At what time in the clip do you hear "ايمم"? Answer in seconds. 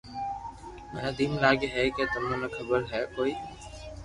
1.23-1.39